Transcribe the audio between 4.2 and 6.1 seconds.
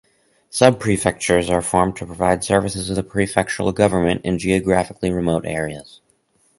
in geographically remote areas.